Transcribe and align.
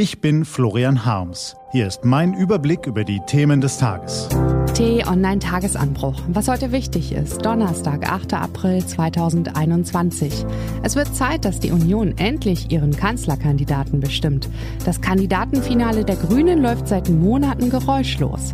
Ich 0.00 0.20
bin 0.20 0.44
Florian 0.44 1.04
Harms. 1.04 1.56
Hier 1.72 1.88
ist 1.88 2.04
mein 2.04 2.32
Überblick 2.32 2.86
über 2.86 3.02
die 3.02 3.18
Themen 3.26 3.60
des 3.60 3.78
Tages. 3.78 4.28
T-Online-Tagesanbruch. 4.74 6.14
Was 6.28 6.46
heute 6.46 6.70
wichtig 6.70 7.10
ist. 7.10 7.44
Donnerstag, 7.44 8.08
8. 8.08 8.34
April 8.34 8.86
2021. 8.86 10.46
Es 10.84 10.94
wird 10.94 11.12
Zeit, 11.16 11.44
dass 11.44 11.58
die 11.58 11.72
Union 11.72 12.16
endlich 12.16 12.70
ihren 12.70 12.94
Kanzlerkandidaten 12.94 13.98
bestimmt. 13.98 14.48
Das 14.84 15.00
Kandidatenfinale 15.00 16.04
der 16.04 16.14
Grünen 16.14 16.62
läuft 16.62 16.86
seit 16.86 17.08
Monaten 17.08 17.68
geräuschlos. 17.68 18.52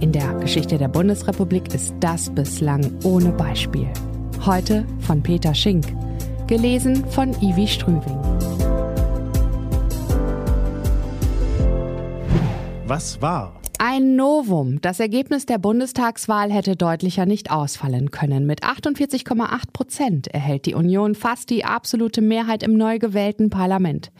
In 0.00 0.12
der 0.12 0.32
Geschichte 0.36 0.78
der 0.78 0.88
Bundesrepublik 0.88 1.74
ist 1.74 1.92
das 2.00 2.30
bislang 2.30 2.90
ohne 3.04 3.32
Beispiel. 3.32 3.88
Heute 4.46 4.86
von 5.00 5.22
Peter 5.22 5.54
Schink. 5.54 5.84
Gelesen 6.46 7.04
von 7.10 7.34
Ivi 7.42 7.68
Strüving. 7.68 8.37
Was 12.88 13.20
war? 13.20 13.60
Ein 13.78 14.16
Novum. 14.16 14.80
Das 14.80 14.98
Ergebnis 14.98 15.44
der 15.44 15.58
Bundestagswahl 15.58 16.50
hätte 16.50 16.74
deutlicher 16.74 17.26
nicht 17.26 17.50
ausfallen 17.50 18.10
können. 18.10 18.46
Mit 18.46 18.64
48,8 18.64 19.72
Prozent 19.74 20.28
erhält 20.28 20.64
die 20.64 20.72
Union 20.72 21.14
fast 21.14 21.50
die 21.50 21.66
absolute 21.66 22.22
Mehrheit 22.22 22.62
im 22.62 22.78
neu 22.78 22.98
gewählten 22.98 23.50
Parlament. 23.50 24.10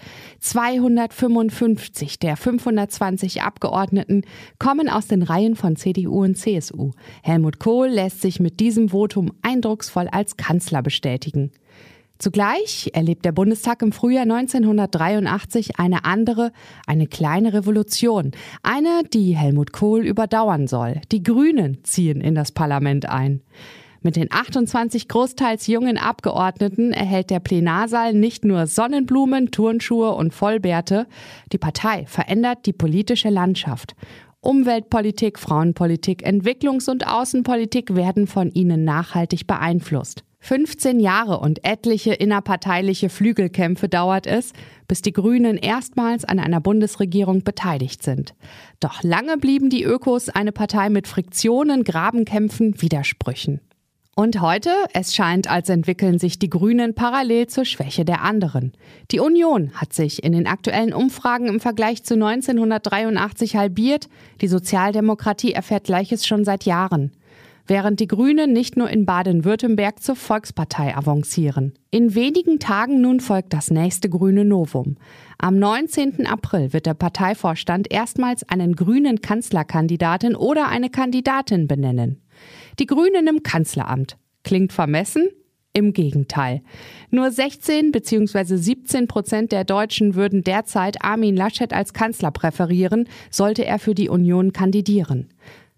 255 0.41 2.19
der 2.19 2.37
520 2.37 3.41
Abgeordneten 3.41 4.21
kommen 4.59 4.91
aus 4.91 5.07
den 5.07 5.23
Reihen 5.23 5.57
von 5.57 5.77
CDU 5.77 6.23
und 6.25 6.37
CSU. 6.37 6.91
Helmut 7.23 7.59
Kohl 7.59 7.89
lässt 7.89 8.21
sich 8.21 8.39
mit 8.39 8.61
diesem 8.61 8.91
Votum 8.91 9.33
eindrucksvoll 9.41 10.09
als 10.09 10.37
Kanzler 10.37 10.83
bestätigen. 10.83 11.53
Zugleich 12.19 12.91
erlebt 12.95 13.25
der 13.25 13.31
Bundestag 13.31 13.81
im 13.81 13.93
Frühjahr 13.93 14.25
1983 14.25 15.79
eine 15.79 16.05
andere, 16.05 16.51
eine 16.85 17.07
kleine 17.07 17.53
Revolution. 17.53 18.33
Eine, 18.65 19.03
die 19.13 19.37
Helmut 19.37 19.73
Kohl 19.73 20.05
überdauern 20.05 20.67
soll. 20.67 21.01
Die 21.13 21.23
Grünen 21.23 21.85
ziehen 21.85 22.21
in 22.21 22.35
das 22.35 22.51
Parlament 22.51 23.09
ein. 23.09 23.43
Mit 24.01 24.17
den 24.17 24.33
28 24.33 25.09
großteils 25.09 25.69
jungen 25.69 25.97
Abgeordneten 25.97 26.93
erhält 26.93 27.31
der 27.31 27.41
Plenarsaal 27.41 28.15
nicht 28.15 28.45
nur 28.45 28.67
Sonnenblumen, 28.67 29.53
Turnschuhe 29.53 30.13
und 30.13 30.35
Vollbärte. 30.35 31.07
Die 31.53 31.59
Partei 31.59 32.05
verändert 32.07 32.67
die 32.67 32.73
politische 32.73 33.29
Landschaft. 33.29 33.95
Umweltpolitik, 34.41 35.39
Frauenpolitik, 35.39 36.27
Entwicklungs- 36.27 36.89
und 36.89 37.07
Außenpolitik 37.07 37.95
werden 37.95 38.27
von 38.27 38.51
ihnen 38.53 38.85
nachhaltig 38.85 39.47
beeinflusst. 39.47 40.25
15 40.41 41.01
Jahre 41.01 41.41
und 41.41 41.65
etliche 41.65 42.15
innerparteiliche 42.15 43.09
Flügelkämpfe 43.09 43.89
dauert 43.89 44.27
es, 44.27 44.53
bis 44.87 45.03
die 45.03 45.13
Grünen 45.13 45.57
erstmals 45.57 46.25
an 46.25 46.39
einer 46.39 46.61
Bundesregierung 46.61 47.43
beteiligt 47.43 48.03
sind. 48.03 48.35
Doch 48.81 49.03
lange 49.03 49.37
blieben 49.37 49.69
die 49.69 49.83
Ökos 49.83 50.29
eine 50.29 50.53
Partei 50.53 50.91
mit 50.91 51.09
Friktionen, 51.09 51.85
Grabenkämpfen, 51.85 52.81
Widersprüchen. 52.81 53.61
Und 54.15 54.41
heute, 54.41 54.71
es 54.95 55.15
scheint, 55.15 55.49
als 55.49 55.69
entwickeln 55.69 56.19
sich 56.19 56.41
die 56.41 56.51
Grünen 56.51 56.95
parallel 56.95 57.47
zur 57.47 57.65
Schwäche 57.65 58.05
der 58.05 58.23
anderen. 58.23 58.73
Die 59.13 59.21
Union 59.21 59.71
hat 59.75 59.93
sich 59.93 60.25
in 60.25 60.33
den 60.33 60.49
aktuellen 60.49 60.93
Umfragen 60.93 61.47
im 61.47 61.61
Vergleich 61.61 62.03
zu 62.03 62.15
1983 62.15 63.55
halbiert, 63.55 64.09
die 64.41 64.49
Sozialdemokratie 64.49 65.53
erfährt 65.53 65.85
Gleiches 65.85 66.27
schon 66.27 66.45
seit 66.45 66.65
Jahren 66.65 67.13
während 67.69 68.01
die 68.01 68.09
Grünen 68.09 68.53
nicht 68.53 68.77
nur 68.77 68.91
in 68.91 69.07
Baden-Württemberg 69.07 70.03
zur 70.03 70.17
Volkspartei 70.17 70.97
avancieren. 70.97 71.75
In 71.91 72.15
wenigen 72.15 72.59
Tagen 72.59 73.01
nun 73.01 73.21
folgt 73.21 73.53
das 73.53 73.71
nächste 73.71 74.09
grüne 74.09 74.45
Novum. 74.45 74.97
Am 75.39 75.59
19. 75.59 76.27
April 76.27 76.73
wird 76.73 76.87
der 76.87 76.95
Parteivorstand 76.95 77.91
erstmals 77.91 78.49
einen 78.49 78.75
grünen 78.75 79.21
Kanzlerkandidaten 79.21 80.35
oder 80.35 80.69
eine 80.69 80.91
Kandidatin 80.91 81.69
benennen. 81.69 82.23
Die 82.79 82.87
Grünen 82.87 83.27
im 83.27 83.43
Kanzleramt. 83.43 84.17
Klingt 84.43 84.73
vermessen? 84.73 85.29
Im 85.75 85.93
Gegenteil. 85.93 86.63
Nur 87.11 87.31
16 87.31 87.93
bzw. 87.93 88.57
17 88.57 89.07
Prozent 89.07 89.53
der 89.53 89.65
Deutschen 89.65 90.15
würden 90.15 90.43
derzeit 90.43 91.05
Armin 91.05 91.37
Laschet 91.37 91.73
als 91.73 91.93
Kanzler 91.93 92.31
präferieren, 92.31 93.09
sollte 93.31 93.65
er 93.65 93.79
für 93.79 93.95
die 93.95 94.09
Union 94.09 94.53
kandidieren. 94.53 95.29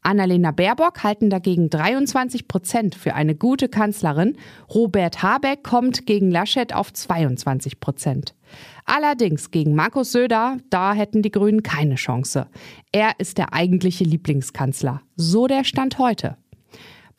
Annalena 0.03 0.51
Baerbock 0.51 1.03
halten 1.03 1.31
dagegen 1.31 1.69
23 1.69 2.49
Prozent 2.49 2.95
für 2.95 3.15
eine 3.15 3.35
gute 3.35 3.69
Kanzlerin. 3.69 4.37
Robert 4.73 5.23
Habeck 5.23 5.63
kommt 5.63 6.07
gegen 6.07 6.31
Laschet 6.31 6.75
auf 6.75 6.93
22 6.93 7.81
Prozent. 7.81 8.35
Allerdings 8.87 9.51
gegen 9.51 9.75
Markus 9.75 10.13
Söder, 10.13 10.57
da 10.71 10.95
hätten 10.95 11.23
die 11.23 11.31
Grünen 11.31 11.63
keine 11.63 11.97
Chance. 11.97 12.49
Er 12.93 13.13
ist 13.19 13.39
der 13.39 13.53
eigentliche 13.53 14.05
Lieblingskanzler. 14.05 15.03
So 15.17 15.47
der 15.47 15.65
Stand 15.65 15.99
heute. 15.99 16.37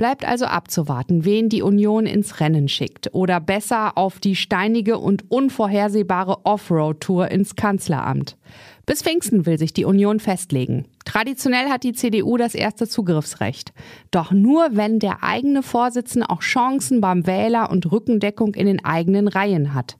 Bleibt 0.02 0.28
also 0.28 0.46
abzuwarten, 0.46 1.26
wen 1.26 1.48
die 1.48 1.62
Union 1.62 2.08
ins 2.08 2.40
Rennen 2.40 2.68
schickt 2.68 3.14
oder 3.14 3.40
besser 3.40 4.00
auf 4.00 4.20
die 4.20 4.36
steinige 4.36 4.98
und 4.98 5.30
unvorhersehbare 5.30 6.44
Offroad-Tour 6.44 7.30
ins 7.30 7.56
Kanzleramt. 7.56 8.36
Bis 8.88 9.04
Pfingsten 9.04 9.46
will 9.46 9.60
sich 9.60 9.74
die 9.74 9.86
Union 9.86 10.20
festlegen. 10.20 10.88
Traditionell 11.06 11.70
hat 11.70 11.84
die 11.84 11.94
CDU 11.94 12.38
das 12.38 12.56
erste 12.56 12.88
Zugriffsrecht. 12.88 13.74
Doch 14.10 14.32
nur, 14.32 14.70
wenn 14.72 14.98
der 14.98 15.24
eigene 15.24 15.62
Vorsitzende 15.62 16.32
auch 16.32 16.42
Chancen 16.42 17.00
beim 17.00 17.28
Wähler 17.28 17.70
und 17.70 17.92
Rückendeckung 17.92 18.56
in 18.56 18.66
den 18.66 18.84
eigenen 18.84 19.28
Reihen 19.28 19.76
hat. 19.76 19.98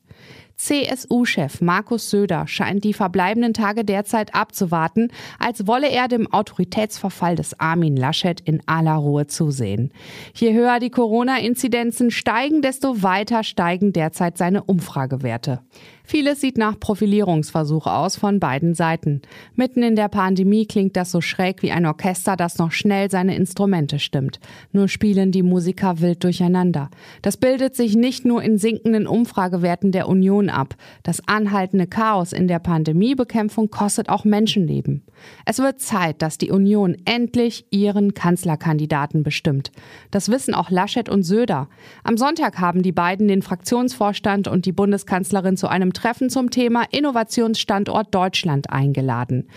CSU-Chef 0.62 1.60
Markus 1.62 2.12
Söder 2.12 2.46
scheint 2.46 2.84
die 2.84 2.94
verbleibenden 2.94 3.56
Tage 3.56 3.84
derzeit 3.84 4.36
abzuwarten, 4.36 5.08
als 5.40 5.66
wolle 5.66 5.90
er 5.90 6.08
dem 6.08 6.32
Autoritätsverfall 6.32 7.36
des 7.36 7.60
Armin 7.60 7.98
Laschet 7.98 8.40
in 8.42 8.62
aller 8.68 8.94
Ruhe 8.94 9.26
zusehen. 9.26 9.92
Je 10.36 10.54
höher 10.54 10.80
die 10.80 10.92
Corona-Inzidenzen 10.92 12.12
steigen, 12.12 12.62
desto 12.62 13.02
weiter 13.02 13.44
steigen 13.44 13.92
derzeit 13.92 14.38
seine 14.38 14.64
Umfragewerte. 14.64 15.62
Vieles 16.04 16.42
sieht 16.42 16.58
nach 16.58 16.78
Profilierungsversuch 16.80 17.88
aus 17.88 18.18
von 18.18 18.40
beiden 18.40 18.76
Seiten. 18.76 19.22
Mitten 19.56 19.82
in 19.82 19.96
der 19.96 20.10
Pandemie 20.10 20.66
klingt 20.66 20.98
das 20.98 21.10
so 21.10 21.22
schräg 21.22 21.62
wie 21.62 21.72
ein 21.72 21.86
Orchester, 21.86 22.36
das 22.36 22.58
noch 22.58 22.74
schnell 22.74 23.10
seine 23.10 23.36
Instrumente 23.36 23.98
stimmt. 23.98 24.40
Nur 24.74 24.90
spielen 24.90 25.32
die 25.32 25.42
Musiker 25.42 26.02
wild 26.02 26.24
durcheinander. 26.24 26.90
Das 27.22 27.38
bildet 27.38 27.76
sich 27.76 27.96
nicht 27.96 28.26
nur 28.26 28.44
in 28.44 28.58
sinkenden 28.58 29.08
Umfragewerten 29.08 29.92
der 29.92 30.10
Union 30.10 30.50
ab. 30.52 30.76
Das 31.04 31.28
anhaltende 31.28 31.88
Chaos 31.88 32.34
in 32.34 32.48
der 32.48 32.60
Pandemiebekämpfung 32.60 33.70
kostet 33.70 34.10
auch 34.10 34.26
Menschenleben. 34.26 35.04
Es 35.46 35.60
wird 35.60 35.82
Zeit, 35.82 36.22
dass 36.22 36.38
die 36.38 36.52
Union 36.52 36.98
endlich 37.06 37.66
ihren 37.72 38.14
Kanzlerkandidaten 38.14 39.24
bestimmt. 39.24 39.72
Das 40.10 40.30
wissen 40.30 40.54
auch 40.54 40.70
Laschet 40.70 41.10
und 41.10 41.24
Söder. 41.24 41.70
Am 42.04 42.18
Sonntag 42.18 42.60
haben 42.60 42.82
die 42.82 42.92
beiden 42.92 43.28
den 43.28 43.42
Fraktionsvorstand 43.42 44.48
und 44.48 44.66
die 44.66 44.72
Bundeskanzlerin 44.72 45.58
zu 45.58 45.68
einem 45.68 45.94
Treffen 45.94 46.30
zum 46.30 46.50
Thema 46.50 46.84
Innovationsstandort 46.92 48.14
Deutschland 48.14 48.70
eingeladen. 48.70 49.48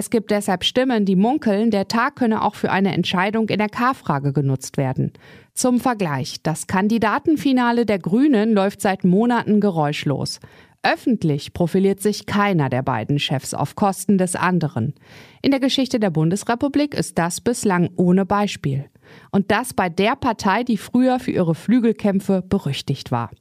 Es 0.00 0.10
gibt 0.10 0.30
deshalb 0.30 0.62
Stimmen, 0.62 1.06
die 1.06 1.16
munkeln, 1.16 1.72
der 1.72 1.88
Tag 1.88 2.14
könne 2.14 2.44
auch 2.44 2.54
für 2.54 2.70
eine 2.70 2.94
Entscheidung 2.94 3.48
in 3.48 3.58
der 3.58 3.68
K-Frage 3.68 4.32
genutzt 4.32 4.76
werden. 4.76 5.12
Zum 5.54 5.80
Vergleich, 5.80 6.36
das 6.40 6.68
Kandidatenfinale 6.68 7.84
der 7.84 7.98
Grünen 7.98 8.52
läuft 8.52 8.80
seit 8.80 9.02
Monaten 9.02 9.60
geräuschlos. 9.60 10.38
Öffentlich 10.84 11.52
profiliert 11.52 12.00
sich 12.00 12.26
keiner 12.26 12.68
der 12.68 12.82
beiden 12.84 13.18
Chefs 13.18 13.54
auf 13.54 13.74
Kosten 13.74 14.18
des 14.18 14.36
anderen. 14.36 14.94
In 15.42 15.50
der 15.50 15.58
Geschichte 15.58 15.98
der 15.98 16.10
Bundesrepublik 16.10 16.94
ist 16.94 17.18
das 17.18 17.40
bislang 17.40 17.90
ohne 17.96 18.24
Beispiel. 18.24 18.84
Und 19.32 19.50
das 19.50 19.74
bei 19.74 19.88
der 19.88 20.14
Partei, 20.14 20.62
die 20.62 20.76
früher 20.76 21.18
für 21.18 21.32
ihre 21.32 21.56
Flügelkämpfe 21.56 22.44
berüchtigt 22.48 23.10
war. 23.10 23.32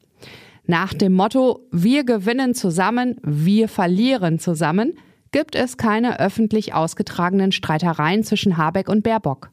Nach 0.66 0.96
dem 0.96 1.14
Motto 1.14 1.68
Wir 1.72 2.04
gewinnen 2.04 2.56
zusammen, 2.56 3.18
wir 3.22 3.68
verlieren 3.70 4.40
zusammen 4.40 4.96
gibt 5.32 5.56
es 5.56 5.78
keine 5.78 6.20
öffentlich 6.20 6.74
ausgetragenen 6.74 7.52
Streitereien 7.52 8.24
zwischen 8.24 8.58
Habeck 8.58 8.90
und 8.90 9.04
Baerbock. 9.04 9.50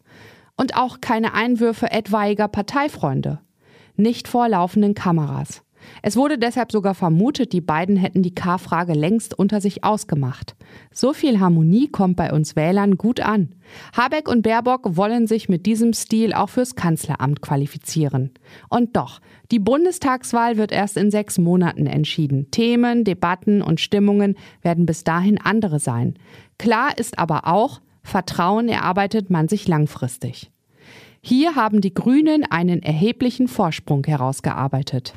Und 0.57 0.77
auch 0.77 1.01
keine 1.01 1.35
Einwürfe 1.35 1.91
etwaiger 1.91 2.49
Parteifreunde. 2.49 3.41
Nicht 3.97 4.29
vor 4.29 4.49
laufenden 4.49 4.95
Kameras. 4.95 5.63
Es 6.03 6.17
wurde 6.17 6.39
deshalb 6.39 6.73
sogar 6.73 6.95
vermutet, 6.95 7.53
die 7.53 7.61
beiden 7.61 7.97
hätten 7.97 8.23
die 8.23 8.35
K-Frage 8.35 8.93
längst 8.93 9.39
unter 9.39 9.61
sich 9.61 9.85
ausgemacht. 9.85 10.57
So 10.93 11.13
viel 11.13 11.41
Harmonie 11.41 11.89
kommt 11.89 12.17
bei 12.17 12.33
uns 12.33 12.57
Wählern 12.57 12.97
gut 12.97 13.21
an. 13.21 13.55
Habeck 13.97 14.29
und 14.29 14.43
Baerbock 14.43 14.97
wollen 14.97 15.27
sich 15.27 15.49
mit 15.49 15.67
diesem 15.67 15.93
Stil 15.93 16.33
auch 16.35 16.49
fürs 16.49 16.75
Kanzleramt 16.75 17.41
qualifizieren. 17.41 18.31
Und 18.69 18.97
doch, 18.97 19.21
die 19.51 19.59
Bundestagswahl 19.59 20.57
wird 20.57 20.73
erst 20.73 20.97
in 20.97 21.11
sechs 21.11 21.39
Monaten 21.39 21.87
entschieden. 21.87 22.51
Themen, 22.51 23.05
Debatten 23.05 23.63
und 23.63 23.81
Stimmungen 23.81 24.37
werden 24.63 24.87
bis 24.87 25.05
dahin 25.05 25.41
andere 25.41 25.79
sein. 25.79 26.15
Klar 26.59 26.99
ist 26.99 27.19
aber 27.19 27.47
auch, 27.47 27.81
Vertrauen 28.03 28.69
erarbeitet 28.69 29.31
man 29.31 29.49
sich 29.49 29.67
langfristig. 29.67 30.51
Hier 31.27 31.57
haben 31.57 31.81
die 31.81 31.95
Grünen 31.95 32.45
einen 32.45 32.83
erheblichen 32.83 33.49
Vorsprung 33.49 34.05
herausgearbeitet. 34.05 35.15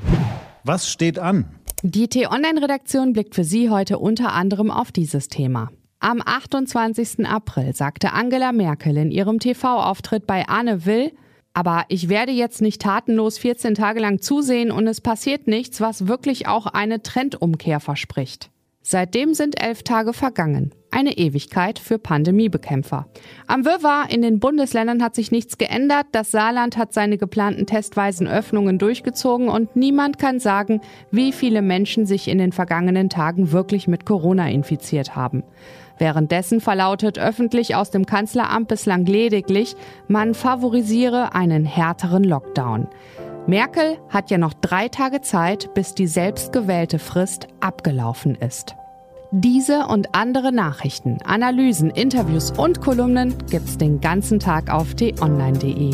Was 0.68 0.90
steht 0.90 1.18
an? 1.18 1.46
Die 1.82 2.10
T-Online-Redaktion 2.10 3.14
blickt 3.14 3.36
für 3.36 3.46
Sie 3.46 3.70
heute 3.70 4.00
unter 4.00 4.34
anderem 4.34 4.70
auf 4.70 4.92
dieses 4.92 5.30
Thema. 5.30 5.72
Am 6.02 6.22
28. 6.22 7.26
April 7.26 7.74
sagte 7.74 8.12
Angela 8.12 8.52
Merkel 8.52 8.98
in 8.98 9.10
ihrem 9.10 9.40
TV-Auftritt 9.40 10.28
bei 10.28 10.46
Anne 10.50 10.86
Will, 10.86 11.14
aber 11.54 11.86
ich 11.88 12.10
werde 12.10 12.34
jetzt 12.34 12.62
nicht 12.62 12.82
tatenlos 12.82 13.38
14 13.38 13.76
Tage 13.76 14.02
lang 14.02 14.20
zusehen 14.20 14.70
und 14.70 14.88
es 14.88 15.00
passiert 15.00 15.48
nichts, 15.48 15.80
was 15.80 16.08
wirklich 16.08 16.50
auch 16.50 16.66
eine 16.66 17.02
Trendumkehr 17.02 17.80
verspricht. 17.80 18.52
Seitdem 18.82 19.36
sind 19.36 19.64
elf 19.64 19.84
Tage 19.84 20.12
vergangen. 20.12 20.76
Eine 20.98 21.16
Ewigkeit 21.16 21.78
für 21.78 22.00
Pandemiebekämpfer. 22.00 23.06
Am 23.46 23.66
Wirrwarr 23.66 24.10
in 24.10 24.24
den 24.24 24.40
Bundesländern 24.40 25.04
hat 25.04 25.14
sich 25.14 25.30
nichts 25.30 25.60
geändert. 25.60 26.08
Das 26.12 26.32
Saarland 26.32 26.76
hat 26.76 26.92
seine 26.92 27.20
geplanten 27.20 27.68
testweisen 27.68 28.28
Öffnungen 28.28 28.80
durchgezogen 28.80 29.48
und 29.48 29.76
niemand 29.76 30.18
kann 30.18 30.40
sagen, 30.40 30.82
wie 31.12 31.34
viele 31.34 31.62
Menschen 31.62 32.08
sich 32.08 32.28
in 32.28 32.40
den 32.40 32.52
vergangenen 32.52 33.10
Tagen 33.10 33.52
wirklich 33.52 33.88
mit 33.88 34.08
Corona 34.08 34.50
infiziert 34.50 35.16
haben. 35.16 35.44
Währenddessen 36.00 36.62
verlautet 36.62 37.20
öffentlich 37.20 37.76
aus 37.76 37.92
dem 37.92 38.08
Kanzleramt 38.08 38.68
bislang 38.68 39.06
lediglich, 39.06 39.76
man 40.08 40.34
favorisiere 40.34 41.36
einen 41.36 41.66
härteren 41.66 42.24
Lockdown. 42.24 42.88
Merkel 43.46 44.00
hat 44.10 44.32
ja 44.32 44.40
noch 44.40 44.56
drei 44.56 44.88
Tage 44.88 45.22
Zeit, 45.22 45.76
bis 45.76 45.94
die 45.94 46.08
selbstgewählte 46.08 46.98
Frist 46.98 47.48
abgelaufen 47.60 48.34
ist. 48.34 48.76
Diese 49.32 49.88
und 49.88 50.16
andere 50.16 50.54
Nachrichten, 50.54 51.18
Analysen, 51.26 51.90
Interviews 51.90 52.52
und 52.52 52.80
Kolumnen 52.80 53.36
gibt's 53.50 53.78
den 53.78 54.00
ganzen 54.00 54.40
Tag 54.40 54.72
auf 54.72 54.94
t-online.de. 54.94 55.92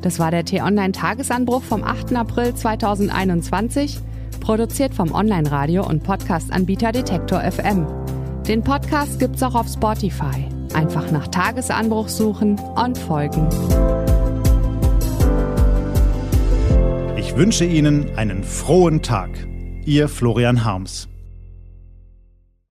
Das 0.00 0.18
war 0.18 0.30
der 0.30 0.46
T-Online-Tagesanbruch 0.46 1.62
vom 1.62 1.84
8. 1.84 2.16
April 2.16 2.54
2021, 2.54 3.98
produziert 4.40 4.94
vom 4.94 5.12
Online-Radio- 5.12 5.86
und 5.86 6.02
Podcast-Anbieter 6.04 6.92
Detektor 6.92 7.42
FM. 7.42 7.86
Den 8.48 8.62
Podcast 8.62 9.18
gibt's 9.18 9.42
auch 9.42 9.56
auf 9.56 9.68
Spotify. 9.68 10.48
Einfach 10.72 11.10
nach 11.10 11.28
Tagesanbruch 11.28 12.08
suchen 12.08 12.58
und 12.82 12.96
folgen. 12.96 13.46
Ich 17.18 17.36
wünsche 17.36 17.66
Ihnen 17.66 18.16
einen 18.16 18.42
frohen 18.42 19.02
Tag. 19.02 19.28
Ihr 19.84 20.08
Florian 20.08 20.64
Harms. 20.64 21.10